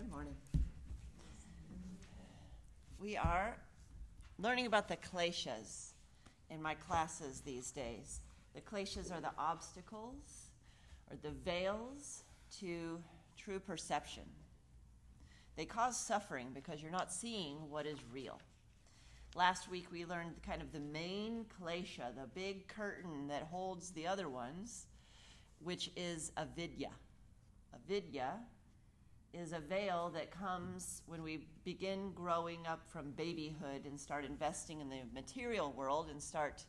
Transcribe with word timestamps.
Good 0.00 0.10
morning. 0.10 0.36
We 2.98 3.18
are 3.18 3.58
learning 4.38 4.64
about 4.64 4.88
the 4.88 4.96
kleshas 4.96 5.90
in 6.48 6.62
my 6.62 6.72
classes 6.72 7.42
these 7.42 7.70
days. 7.70 8.20
The 8.54 8.62
kleshas 8.62 9.14
are 9.14 9.20
the 9.20 9.32
obstacles 9.36 10.46
or 11.10 11.18
the 11.20 11.32
veils 11.32 12.22
to 12.60 12.98
true 13.36 13.60
perception. 13.60 14.22
They 15.56 15.66
cause 15.66 15.98
suffering 15.98 16.48
because 16.54 16.80
you're 16.80 16.90
not 16.90 17.12
seeing 17.12 17.68
what 17.68 17.84
is 17.84 17.98
real. 18.10 18.40
Last 19.34 19.70
week 19.70 19.88
we 19.92 20.06
learned 20.06 20.42
kind 20.42 20.62
of 20.62 20.72
the 20.72 20.80
main 20.80 21.44
klesha, 21.60 22.14
the 22.16 22.26
big 22.34 22.68
curtain 22.68 23.28
that 23.28 23.42
holds 23.42 23.90
the 23.90 24.06
other 24.06 24.30
ones, 24.30 24.86
which 25.62 25.90
is 25.94 26.32
avidya. 26.38 26.92
Avidya 27.74 28.38
is 29.32 29.52
a 29.52 29.60
veil 29.60 30.10
that 30.14 30.30
comes 30.30 31.02
when 31.06 31.22
we 31.22 31.46
begin 31.64 32.10
growing 32.14 32.66
up 32.66 32.80
from 32.90 33.12
babyhood 33.12 33.84
and 33.86 33.98
start 33.98 34.24
investing 34.24 34.80
in 34.80 34.88
the 34.88 35.00
material 35.14 35.72
world 35.72 36.08
and 36.10 36.20
start 36.20 36.64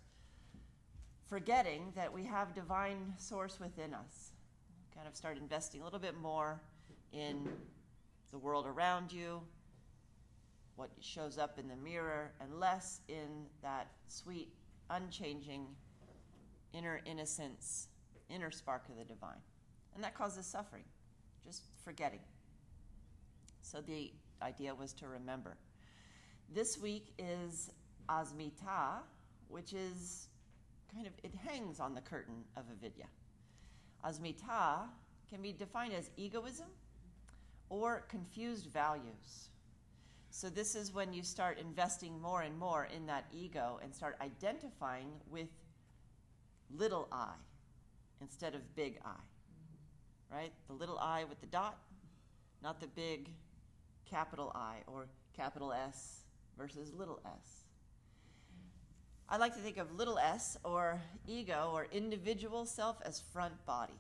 forgetting 1.28 1.92
that 1.96 2.12
we 2.12 2.24
have 2.24 2.54
divine 2.54 3.14
source 3.18 3.60
within 3.60 3.94
us. 3.94 4.32
Kind 4.94 5.08
of 5.08 5.16
start 5.16 5.38
investing 5.38 5.82
a 5.82 5.84
little 5.84 6.00
bit 6.00 6.16
more 6.20 6.62
in 7.14 7.50
the 8.32 8.38
world 8.38 8.66
around 8.68 9.12
you, 9.12 9.42
what 10.76 10.90
shows 11.00 11.38
up 11.38 11.58
in 11.58 11.68
the 11.68 11.76
mirror, 11.76 12.32
and 12.40 12.60
less 12.60 13.02
in 13.08 13.46
that 13.62 13.88
sweet, 14.08 14.50
unchanging 14.90 15.66
inner 16.74 17.02
innocence, 17.06 17.88
inner 18.30 18.52
spark 18.52 18.84
of 18.90 18.98
the 18.98 19.04
divine. 19.04 19.42
And 19.96 20.04
that 20.04 20.16
causes 20.16 20.46
suffering, 20.46 20.84
just 21.44 21.64
forgetting. 21.84 22.20
So 23.62 23.82
the 23.82 24.12
idea 24.42 24.74
was 24.74 24.94
to 24.94 25.08
remember. 25.08 25.58
This 26.54 26.78
week 26.78 27.14
is 27.18 27.72
Asmita, 28.10 29.00
which 29.48 29.74
is 29.74 30.28
kind 30.94 31.08
of, 31.08 31.14
it 31.24 31.34
hangs 31.36 31.80
on 31.80 31.94
the 31.94 32.02
curtain 32.02 32.44
of 32.58 32.64
avidya. 32.70 33.08
Asmita 34.06 34.88
can 35.30 35.42
be 35.42 35.54
defined 35.54 35.94
as 35.94 36.10
egoism 36.18 36.68
or 37.70 38.04
confused 38.10 38.68
values. 38.68 39.50
So, 40.34 40.50
this 40.50 40.76
is 40.76 40.94
when 40.94 41.12
you 41.12 41.24
start 41.24 41.60
investing 41.60 42.22
more 42.22 42.42
and 42.42 42.58
more 42.58 42.88
in 42.96 43.06
that 43.08 43.26
ego 43.34 43.80
and 43.84 43.94
start 43.94 44.16
identifying 44.22 45.10
with 45.30 45.50
little 46.74 47.10
I 47.12 47.34
instead 48.22 48.56
of 48.56 48.76
big 48.76 49.00
I. 49.04 49.20
Right? 50.34 50.54
The 50.68 50.74
little 50.74 50.98
I 51.00 51.26
with 51.26 51.42
the 51.42 51.48
dot, 51.48 51.78
not 52.64 52.80
the 52.80 52.88
big 52.88 53.30
capital 54.10 54.52
I 54.56 54.78
or 54.88 55.08
capital 55.36 55.72
S 55.72 56.22
versus 56.58 56.94
little 56.94 57.20
s. 57.26 57.64
I 59.30 59.38
like 59.38 59.54
to 59.56 59.62
think 59.62 59.78
of 59.78 59.96
little 59.96 60.20
s 60.20 60.58
or 60.64 61.02
ego 61.26 61.72
or 61.74 61.88
individual 61.92 62.66
self 62.66 62.98
as 63.06 63.22
front 63.32 63.54
body. 63.66 64.00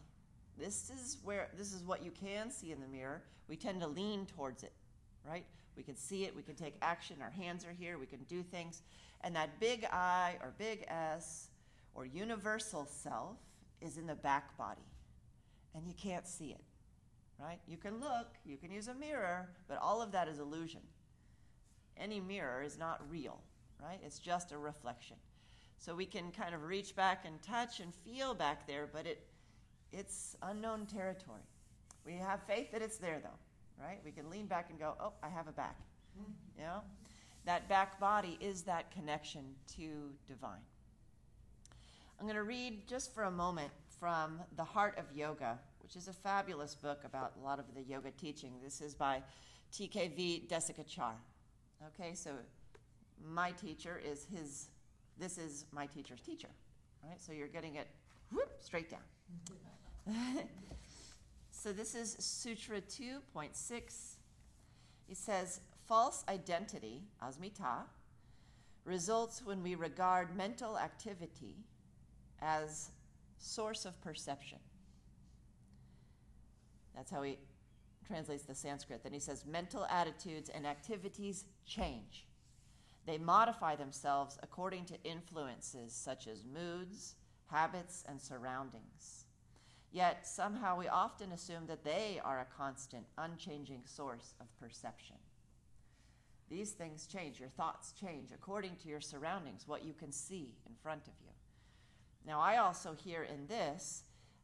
This 0.58 0.90
is 0.90 1.18
where 1.24 1.50
this 1.58 1.74
is 1.74 1.84
what 1.84 2.04
you 2.04 2.12
can 2.12 2.52
see 2.52 2.72
in 2.72 2.82
the 2.82 2.88
mirror. 2.88 3.24
We 3.48 3.56
tend 3.56 3.82
to 3.82 3.88
lean 3.88 4.26
towards 4.26 4.64
it, 4.64 4.74
right? 5.28 5.46
We 5.78 5.84
can 5.84 5.96
see 5.96 6.26
it, 6.26 6.36
we 6.36 6.44
can 6.44 6.56
take 6.56 6.76
action, 6.82 7.18
our 7.22 7.30
hands 7.30 7.66
are 7.66 7.72
here, 7.72 7.98
we 7.98 8.06
can 8.06 8.24
do 8.28 8.44
things. 8.44 8.82
And 9.22 9.36
that 9.36 9.60
big 9.60 9.86
I 9.86 10.36
or 10.42 10.54
big 10.58 10.86
S 10.90 11.48
or 11.96 12.06
universal 12.06 12.86
self 12.86 13.38
is 13.80 13.98
in 13.98 14.06
the 14.06 14.16
back 14.16 14.58
body. 14.58 14.82
And 15.74 15.88
you 15.88 15.94
can't 15.94 16.28
see 16.28 16.50
it 16.52 16.62
right? 17.42 17.60
You 17.68 17.78
can 17.78 18.00
look, 18.00 18.28
you 18.46 18.58
can 18.58 18.72
use 18.72 18.88
a 18.88 18.94
mirror, 18.94 19.50
but 19.68 19.78
all 19.80 20.02
of 20.02 20.12
that 20.12 20.28
is 20.28 20.40
illusion. 20.40 20.82
Any 21.98 22.20
mirror 22.20 22.62
is 22.62 22.78
not 22.78 23.02
real, 23.10 23.40
right? 23.82 24.00
It's 24.04 24.20
just 24.20 24.52
a 24.52 24.58
reflection. 24.58 25.18
So 25.78 25.96
we 25.96 26.06
can 26.06 26.32
kind 26.32 26.54
of 26.54 26.64
reach 26.64 26.96
back 26.96 27.26
and 27.26 27.42
touch 27.42 27.80
and 27.80 27.94
feel 27.94 28.34
back 28.34 28.68
there, 28.68 28.88
but 28.92 29.06
it 29.06 29.28
it's 29.92 30.38
unknown 30.44 30.86
territory. 30.86 31.42
We 32.06 32.14
have 32.14 32.42
faith 32.44 32.72
that 32.72 32.82
it's 32.82 32.98
there 32.98 33.20
though, 33.22 33.84
right? 33.84 34.00
We 34.06 34.12
can 34.12 34.30
lean 34.30 34.46
back 34.46 34.70
and 34.70 34.80
go, 34.80 34.96
"Oh, 35.00 35.14
I 35.22 35.30
have 35.30 35.48
a 35.48 35.52
back." 35.52 35.78
Hmm. 36.16 36.32
You 36.58 36.64
know? 36.64 36.82
That 37.46 37.68
back 37.68 38.00
body 38.00 38.38
is 38.40 38.62
that 38.64 38.92
connection 38.92 39.56
to 39.76 40.12
divine. 40.28 40.62
I'm 42.20 42.28
going 42.28 42.36
to 42.36 42.44
read 42.44 42.88
just 42.88 43.16
for 43.16 43.24
a 43.24 43.32
moment 43.32 43.72
from 44.00 44.40
The 44.56 44.64
Heart 44.64 45.00
of 45.00 45.06
Yoga 45.18 45.58
which 45.92 46.02
is 46.02 46.08
a 46.08 46.14
fabulous 46.14 46.74
book 46.74 47.02
about 47.04 47.34
a 47.38 47.44
lot 47.44 47.60
of 47.60 47.66
the 47.76 47.82
yoga 47.82 48.12
teaching. 48.12 48.54
This 48.64 48.80
is 48.80 48.96
by 48.96 49.22
TKV 49.74 50.48
Desikachar. 50.48 51.16
Okay, 51.88 52.14
so 52.14 52.32
my 53.22 53.52
teacher 53.52 54.02
is 54.02 54.26
his, 54.34 54.70
this 55.20 55.38
is 55.38 55.66
my 55.74 55.88
teacher's 55.88 56.22
teacher. 56.22 56.48
Right? 57.04 57.20
So 57.20 57.34
you're 57.34 57.50
getting 57.50 57.76
it 57.76 57.88
whoop, 58.32 58.54
straight 58.62 58.90
down. 58.90 59.02
so 61.52 61.74
this 61.74 61.94
is 61.94 62.16
Sutra 62.20 62.80
2.6. 62.80 63.50
It 65.10 65.18
says, 65.18 65.60
false 65.90 66.24
identity, 66.30 67.02
asmita, 67.22 67.84
results 68.86 69.42
when 69.44 69.62
we 69.62 69.76
regard 69.76 70.38
mental 70.38 70.80
activity 70.80 71.58
as 72.42 72.92
source 73.40 73.84
of 73.84 74.00
perception. 74.00 74.60
That's 76.96 77.12
how 77.12 77.22
he 77.24 77.38
translates 78.06 78.44
the 78.44 78.56
Sanskrit. 78.56 79.04
Then 79.04 79.14
he 79.14 79.20
says, 79.20 79.46
mental 79.46 79.86
attitudes 79.86 80.50
and 80.50 80.66
activities 80.66 81.46
change. 81.66 82.26
They 83.06 83.18
modify 83.18 83.76
themselves 83.76 84.38
according 84.44 84.86
to 84.86 85.04
influences 85.04 85.94
such 85.94 86.28
as 86.28 86.44
moods, 86.44 87.16
habits, 87.48 88.04
and 88.08 88.22
surroundings. 88.22 89.26
Yet 89.92 90.26
somehow 90.26 90.78
we 90.78 90.88
often 90.88 91.32
assume 91.32 91.68
that 91.68 91.84
they 91.84 92.22
are 92.24 92.40
a 92.40 92.58
constant, 92.58 93.06
unchanging 93.18 93.82
source 93.86 94.36
of 94.40 94.48
perception. 94.60 95.18
These 96.50 96.72
things 96.72 97.08
change. 97.08 97.40
Your 97.40 97.50
thoughts 97.50 97.94
change 97.94 98.32
according 98.34 98.76
to 98.78 98.90
your 98.90 99.02
surroundings, 99.02 99.68
what 99.68 99.86
you 99.86 99.94
can 99.94 100.12
see 100.12 100.56
in 100.68 100.76
front 100.82 101.08
of 101.08 101.14
you. 101.22 101.32
Now, 102.26 102.40
I 102.40 102.58
also 102.58 102.94
hear 102.94 103.24
in 103.24 103.48
this 103.48 104.04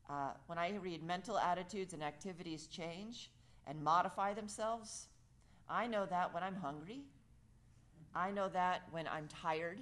uh, 0.09 0.31
when 0.45 0.57
I 0.57 0.75
read 0.75 1.03
mental 1.03 1.37
attitudes 1.37 1.93
and 1.93 2.03
activities 2.03 2.67
change 2.67 3.29
and 3.65 3.83
modify 3.83 4.33
themselves, 4.33 5.07
I 5.69 5.87
know 5.87 6.05
that 6.05 6.33
when 6.33 6.43
I'm 6.43 6.55
hungry. 6.55 7.01
I 8.15 8.31
know 8.31 8.47
that 8.49 8.83
when 8.91 9.07
I'm 9.07 9.27
tired. 9.27 9.79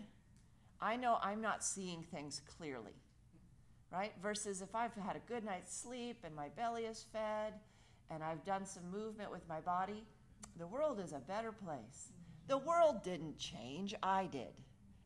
I 0.82 0.96
know 0.96 1.18
I'm 1.22 1.42
not 1.42 1.64
seeing 1.64 2.04
things 2.04 2.42
clearly, 2.58 2.96
right? 3.92 4.14
Versus 4.22 4.62
if 4.62 4.76
I've 4.76 4.94
had 4.96 5.16
a 5.16 5.32
good 5.32 5.46
night's 5.46 5.76
sleep 5.76 6.18
and 6.24 6.36
my 6.36 6.50
belly 6.50 6.84
is 6.86 7.06
fed 7.14 7.54
and 8.10 8.24
I've 8.24 8.44
done 8.44 8.66
some 8.66 8.92
movement 8.92 9.32
with 9.32 9.48
my 9.48 9.62
body, 9.62 10.04
the 10.58 10.68
world 10.68 11.00
is 11.00 11.14
a 11.14 11.20
better 11.20 11.52
place. 11.52 12.12
The 12.48 12.58
world 12.58 13.04
didn't 13.04 13.38
change, 13.38 13.96
I 14.04 14.26
did. 14.26 14.62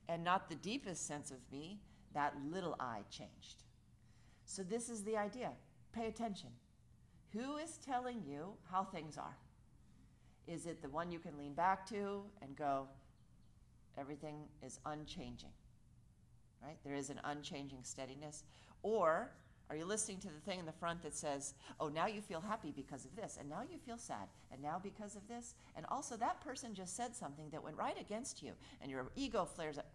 And 0.08 0.24
not 0.24 0.50
the 0.50 0.56
deepest 0.56 1.06
sense 1.06 1.30
of 1.30 1.38
me, 1.52 1.80
that 2.14 2.34
little 2.50 2.76
I 2.80 3.02
changed. 3.12 3.64
So, 4.50 4.64
this 4.64 4.90
is 4.90 5.04
the 5.04 5.16
idea. 5.16 5.52
Pay 5.94 6.08
attention. 6.08 6.50
Who 7.34 7.58
is 7.58 7.78
telling 7.78 8.24
you 8.26 8.54
how 8.72 8.84
things 8.84 9.16
are? 9.16 9.38
Is 10.48 10.66
it 10.66 10.82
the 10.82 10.90
one 10.90 11.12
you 11.12 11.20
can 11.20 11.38
lean 11.38 11.54
back 11.54 11.88
to 11.90 12.24
and 12.42 12.56
go, 12.56 12.88
everything 13.96 14.38
is 14.66 14.80
unchanging? 14.88 15.52
Right? 16.64 16.78
There 16.84 16.96
is 16.96 17.12
an 17.12 17.22
unchanging 17.26 17.82
steadiness. 17.84 18.44
Or 18.82 19.30
are 19.70 19.76
you 19.76 19.86
listening 19.86 20.18
to 20.22 20.30
the 20.30 20.40
thing 20.44 20.58
in 20.58 20.66
the 20.66 20.72
front 20.72 21.04
that 21.04 21.16
says, 21.16 21.54
oh, 21.80 21.90
now 21.90 22.08
you 22.08 22.20
feel 22.20 22.42
happy 22.42 22.74
because 22.76 23.06
of 23.06 23.16
this, 23.16 23.38
and 23.40 23.48
now 23.48 23.62
you 23.72 23.78
feel 23.78 24.00
sad, 24.00 24.30
and 24.52 24.60
now 24.64 24.80
because 24.82 25.16
of 25.16 25.28
this? 25.28 25.54
And 25.76 25.86
also, 25.92 26.18
that 26.18 26.42
person 26.42 26.74
just 26.74 26.98
said 26.98 27.16
something 27.16 27.52
that 27.52 27.64
went 27.64 27.78
right 27.78 28.02
against 28.02 28.42
you, 28.42 28.54
and 28.82 28.90
your 28.90 29.12
ego 29.16 29.46
flares 29.46 29.78
up. 29.78 29.86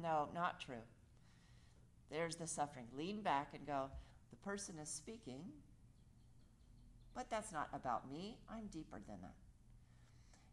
no, 0.00 0.28
not 0.32 0.60
true. 0.60 0.84
There's 2.14 2.36
the 2.36 2.46
suffering. 2.46 2.86
Lean 2.96 3.22
back 3.22 3.48
and 3.54 3.66
go, 3.66 3.86
the 4.30 4.36
person 4.36 4.76
is 4.80 4.88
speaking, 4.88 5.40
but 7.12 7.28
that's 7.28 7.52
not 7.52 7.68
about 7.74 8.08
me. 8.08 8.38
I'm 8.48 8.66
deeper 8.66 9.00
than 9.08 9.16
that. 9.20 9.34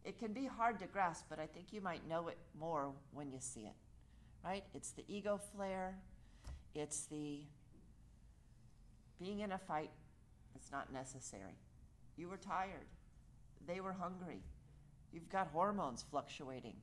It 0.04 0.18
can 0.18 0.34
be 0.34 0.48
hard 0.48 0.80
to 0.80 0.88
grasp, 0.88 1.25
but 1.30 1.38
I 1.38 1.46
think 1.46 1.68
you 1.72 1.80
might 1.80 2.10
know 2.10 2.30
it 2.30 2.40
more 2.60 2.92
when 3.13 3.31
you 3.31 3.38
see 3.40 3.62
it, 3.62 3.75
right? 4.44 4.63
It's 4.74 4.90
the 4.90 5.04
ego 5.08 5.40
flare, 5.56 5.94
it's 6.74 7.06
the 7.06 7.42
being 9.19 9.42
in 9.42 9.52
a 9.52 9.60
fight 9.60 9.92
that's 10.56 10.72
not 10.72 10.92
necessary. 10.92 11.54
You 12.18 12.28
were 12.28 12.38
tired, 12.38 12.88
they 13.68 13.81
were 13.81 13.94
hungry, 13.94 14.42
you've 15.13 15.30
got 15.30 15.48
hormones 15.54 16.04
fluctuating. 16.10 16.78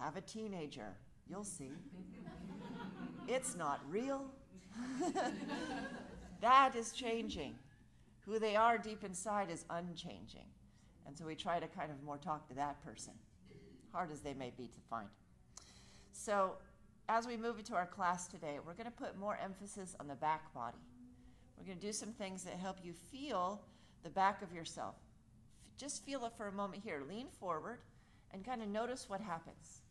Have 0.00 0.16
a 0.16 0.22
teenager, 0.22 0.96
you'll 1.28 1.44
see. 1.44 1.72
it's 3.28 3.56
not 3.56 3.80
real. 3.88 4.24
that 6.40 6.74
is 6.76 6.92
changing. 6.92 7.54
Who 8.20 8.38
they 8.38 8.56
are 8.56 8.78
deep 8.78 9.04
inside 9.04 9.50
is 9.50 9.64
unchanging. 9.70 10.46
And 11.06 11.16
so 11.16 11.24
we 11.24 11.34
try 11.34 11.60
to 11.60 11.66
kind 11.68 11.90
of 11.90 12.02
more 12.02 12.18
talk 12.18 12.48
to 12.48 12.54
that 12.54 12.84
person, 12.84 13.12
hard 13.92 14.10
as 14.10 14.20
they 14.20 14.34
may 14.34 14.52
be 14.56 14.66
to 14.66 14.80
find. 14.90 15.08
So 16.12 16.56
as 17.08 17.26
we 17.26 17.36
move 17.36 17.58
into 17.58 17.74
our 17.74 17.86
class 17.86 18.26
today, 18.26 18.58
we're 18.64 18.74
going 18.74 18.86
to 18.86 18.90
put 18.90 19.16
more 19.16 19.38
emphasis 19.42 19.94
on 20.00 20.08
the 20.08 20.14
back 20.16 20.52
body. 20.52 20.78
We're 21.56 21.64
going 21.64 21.78
to 21.78 21.86
do 21.86 21.92
some 21.92 22.12
things 22.12 22.42
that 22.44 22.54
help 22.54 22.78
you 22.82 22.92
feel 22.92 23.62
the 24.02 24.10
back 24.10 24.42
of 24.42 24.52
yourself. 24.52 24.96
Just 25.76 26.04
feel 26.04 26.24
it 26.24 26.32
for 26.36 26.48
a 26.48 26.52
moment 26.52 26.82
here. 26.82 27.02
Lean 27.08 27.28
forward 27.38 27.78
and 28.32 28.44
kind 28.44 28.62
of 28.62 28.68
notice 28.68 29.08
what 29.08 29.20
happens. 29.20 29.82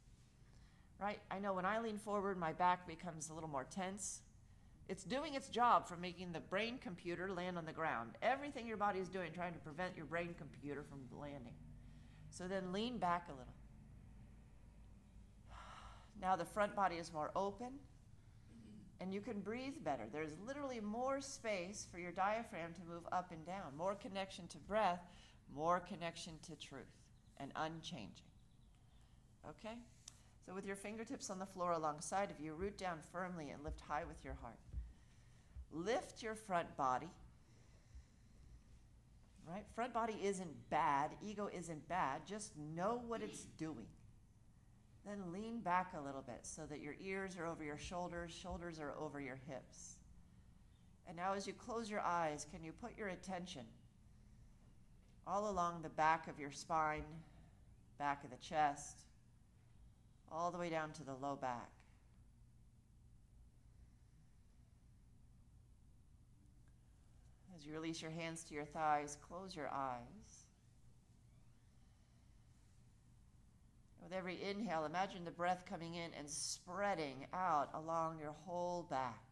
Right? 0.99 1.19
I 1.29 1.39
know 1.39 1.53
when 1.53 1.65
I 1.65 1.79
lean 1.79 1.97
forward, 1.97 2.37
my 2.37 2.53
back 2.53 2.87
becomes 2.87 3.29
a 3.29 3.33
little 3.33 3.49
more 3.49 3.65
tense. 3.65 4.21
It's 4.87 5.03
doing 5.03 5.33
its 5.33 5.49
job 5.49 5.87
for 5.87 5.97
making 5.97 6.31
the 6.31 6.39
brain 6.39 6.77
computer 6.81 7.31
land 7.31 7.57
on 7.57 7.65
the 7.65 7.73
ground. 7.73 8.11
Everything 8.21 8.67
your 8.67 8.77
body 8.77 8.99
is 8.99 9.09
doing, 9.09 9.31
trying 9.33 9.53
to 9.53 9.59
prevent 9.59 9.97
your 9.97 10.05
brain 10.05 10.35
computer 10.37 10.83
from 10.83 10.99
landing. 11.19 11.55
So 12.29 12.47
then 12.47 12.71
lean 12.71 12.97
back 12.97 13.27
a 13.29 13.31
little. 13.31 13.53
Now 16.21 16.35
the 16.35 16.45
front 16.45 16.75
body 16.75 16.95
is 16.95 17.11
more 17.11 17.31
open 17.35 17.73
and 19.01 19.13
you 19.13 19.21
can 19.21 19.39
breathe 19.39 19.83
better. 19.83 20.03
There's 20.11 20.37
literally 20.45 20.79
more 20.79 21.19
space 21.19 21.87
for 21.91 21.99
your 21.99 22.11
diaphragm 22.11 22.73
to 22.73 22.81
move 22.89 23.03
up 23.11 23.31
and 23.31 23.45
down, 23.45 23.75
more 23.77 23.95
connection 23.95 24.47
to 24.47 24.57
breath, 24.59 25.01
more 25.53 25.79
connection 25.79 26.33
to 26.43 26.55
truth 26.55 26.85
and 27.37 27.51
unchanging. 27.55 28.25
Okay? 29.49 29.77
So, 30.45 30.53
with 30.53 30.65
your 30.65 30.75
fingertips 30.75 31.29
on 31.29 31.39
the 31.39 31.45
floor 31.45 31.71
alongside 31.71 32.29
of 32.29 32.39
you, 32.39 32.53
root 32.53 32.77
down 32.77 32.99
firmly 33.11 33.49
and 33.49 33.63
lift 33.63 33.81
high 33.81 34.03
with 34.07 34.23
your 34.23 34.35
heart. 34.35 34.59
Lift 35.71 36.21
your 36.21 36.35
front 36.35 36.77
body. 36.77 37.09
Right? 39.47 39.65
Front 39.73 39.93
body 39.93 40.15
isn't 40.23 40.69
bad, 40.69 41.11
ego 41.21 41.49
isn't 41.55 41.87
bad, 41.87 42.25
just 42.25 42.51
know 42.75 43.01
what 43.07 43.21
it's 43.21 43.45
doing. 43.57 43.85
Then 45.05 45.31
lean 45.31 45.59
back 45.59 45.93
a 45.95 46.01
little 46.01 46.23
bit 46.23 46.39
so 46.41 46.63
that 46.67 46.79
your 46.79 46.95
ears 46.99 47.37
are 47.37 47.45
over 47.45 47.63
your 47.63 47.77
shoulders, 47.77 48.31
shoulders 48.31 48.79
are 48.79 48.95
over 48.99 49.19
your 49.19 49.39
hips. 49.47 49.97
And 51.07 51.15
now, 51.15 51.33
as 51.33 51.45
you 51.45 51.53
close 51.53 51.89
your 51.89 51.99
eyes, 51.99 52.47
can 52.51 52.63
you 52.63 52.71
put 52.71 52.97
your 52.97 53.09
attention 53.09 53.61
all 55.27 55.49
along 55.49 55.81
the 55.81 55.89
back 55.89 56.27
of 56.27 56.39
your 56.39 56.51
spine, 56.51 57.03
back 57.99 58.23
of 58.23 58.31
the 58.31 58.37
chest, 58.37 59.01
all 60.35 60.51
the 60.51 60.57
way 60.57 60.69
down 60.69 60.91
to 60.91 61.03
the 61.03 61.13
low 61.13 61.35
back? 61.35 61.69
As 67.55 67.65
you 67.65 67.73
release 67.73 68.01
your 68.01 68.11
hands 68.11 68.43
to 68.45 68.53
your 68.53 68.65
thighs, 68.65 69.17
close 69.27 69.55
your 69.55 69.69
eyes. 69.73 70.45
With 74.03 74.11
every 74.11 74.37
inhale, 74.43 74.85
imagine 74.85 75.23
the 75.23 75.31
breath 75.31 75.63
coming 75.67 75.95
in 75.95 76.11
and 76.17 76.29
spreading 76.29 77.25
out 77.33 77.69
along 77.73 78.19
your 78.19 78.35
whole 78.45 78.85
back. 78.89 79.23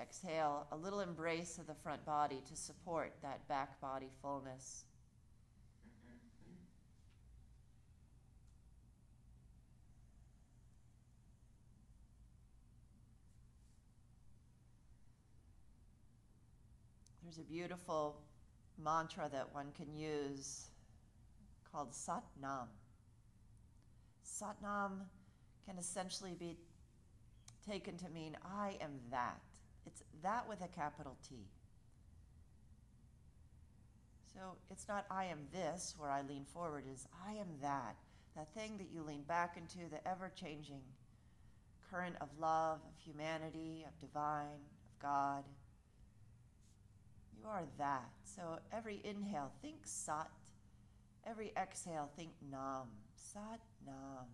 Exhale, 0.00 0.66
a 0.70 0.76
little 0.76 1.00
embrace 1.00 1.58
of 1.58 1.66
the 1.66 1.74
front 1.74 2.04
body 2.06 2.40
to 2.48 2.56
support 2.56 3.12
that 3.22 3.46
back 3.48 3.80
body 3.80 4.10
fullness. 4.22 4.84
There's 17.30 17.46
a 17.46 17.48
beautiful 17.48 18.16
mantra 18.82 19.28
that 19.30 19.54
one 19.54 19.68
can 19.76 19.94
use 19.94 20.64
called 21.70 21.94
Sat 21.94 22.24
Nam. 22.42 22.66
Sat 24.24 24.56
Nam 24.60 25.02
can 25.64 25.78
essentially 25.78 26.34
be 26.36 26.56
taken 27.64 27.96
to 27.98 28.08
mean 28.08 28.36
I 28.44 28.78
am 28.80 28.98
that. 29.12 29.40
It's 29.86 30.02
that 30.24 30.48
with 30.48 30.60
a 30.64 30.66
capital 30.66 31.16
T. 31.28 31.36
So 34.34 34.56
it's 34.68 34.88
not 34.88 35.06
I 35.08 35.26
am 35.26 35.38
this 35.52 35.94
where 35.96 36.10
I 36.10 36.22
lean 36.22 36.44
forward, 36.52 36.82
is 36.92 37.06
I 37.28 37.34
am 37.34 37.46
that. 37.62 37.94
That 38.34 38.52
thing 38.54 38.76
that 38.78 38.88
you 38.92 39.04
lean 39.04 39.22
back 39.22 39.56
into, 39.56 39.88
the 39.88 40.04
ever 40.08 40.32
changing 40.34 40.82
current 41.92 42.16
of 42.20 42.28
love, 42.40 42.80
of 42.88 42.98
humanity, 43.04 43.86
of 43.86 43.96
divine, 44.00 44.46
of 44.46 45.00
God. 45.00 45.44
You 47.38 47.48
are 47.48 47.64
that. 47.78 48.10
So 48.24 48.58
every 48.72 49.00
inhale, 49.04 49.52
think 49.62 49.78
Sat. 49.84 50.30
Every 51.26 51.52
exhale, 51.56 52.10
think 52.16 52.30
Nam. 52.50 52.88
Sat 53.14 53.60
Nam. 53.86 54.26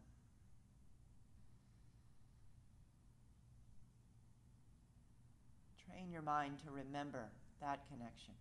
Train 5.87 6.11
your 6.11 6.23
mind 6.23 6.59
to 6.65 6.71
remember 6.71 7.31
that 7.61 7.81
connection. 7.89 8.35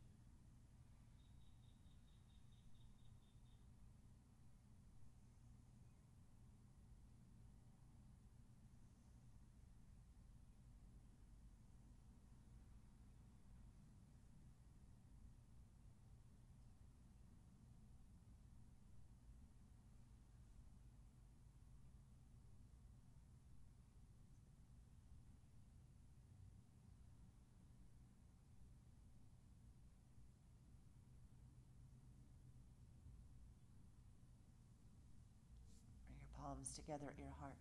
Together 36.70 37.06
at 37.08 37.18
your 37.18 37.34
heart. 37.40 37.58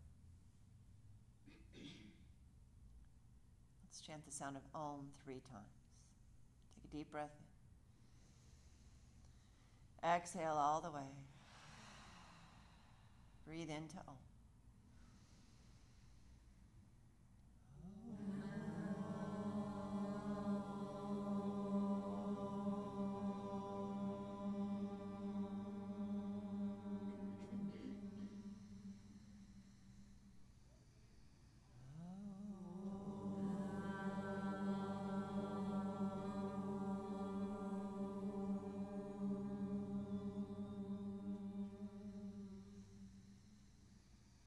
Let's 3.83 4.01
chant 4.01 4.25
the 4.25 4.33
sound 4.33 4.57
of 4.57 4.63
Om 4.75 5.11
three 5.25 5.41
times. 5.51 5.65
Take 6.75 6.93
a 6.93 6.97
deep 6.97 7.11
breath 7.11 7.31
in. 10.03 10.11
Exhale 10.11 10.57
all 10.59 10.81
the 10.81 10.91
way. 10.91 11.11
Breathe 13.47 13.71
into 13.71 13.97
Om. 14.09 14.34